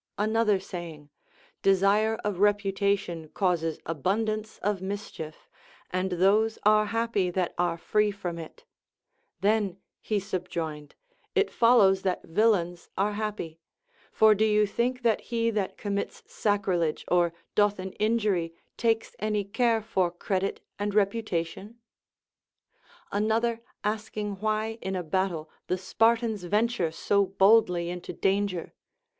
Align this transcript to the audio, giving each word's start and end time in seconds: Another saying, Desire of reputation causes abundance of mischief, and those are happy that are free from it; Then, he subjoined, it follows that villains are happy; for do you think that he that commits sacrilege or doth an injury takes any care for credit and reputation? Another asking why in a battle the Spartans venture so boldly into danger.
Another 0.17 0.59
saying, 0.59 1.11
Desire 1.61 2.15
of 2.23 2.39
reputation 2.39 3.29
causes 3.35 3.77
abundance 3.85 4.57
of 4.63 4.81
mischief, 4.81 5.47
and 5.91 6.13
those 6.13 6.57
are 6.63 6.87
happy 6.87 7.29
that 7.29 7.53
are 7.59 7.77
free 7.77 8.09
from 8.09 8.39
it; 8.39 8.65
Then, 9.41 9.77
he 10.01 10.19
subjoined, 10.19 10.95
it 11.35 11.51
follows 11.53 12.01
that 12.01 12.23
villains 12.23 12.89
are 12.97 13.11
happy; 13.13 13.59
for 14.11 14.33
do 14.33 14.43
you 14.43 14.65
think 14.65 15.03
that 15.03 15.21
he 15.21 15.51
that 15.51 15.77
commits 15.77 16.23
sacrilege 16.25 17.05
or 17.07 17.31
doth 17.53 17.77
an 17.77 17.91
injury 17.99 18.55
takes 18.77 19.15
any 19.19 19.43
care 19.43 19.83
for 19.83 20.09
credit 20.09 20.61
and 20.79 20.95
reputation? 20.95 21.77
Another 23.11 23.61
asking 23.83 24.37
why 24.37 24.79
in 24.81 24.95
a 24.95 25.03
battle 25.03 25.47
the 25.67 25.77
Spartans 25.77 26.43
venture 26.45 26.89
so 26.91 27.23
boldly 27.23 27.91
into 27.91 28.11
danger. 28.13 28.73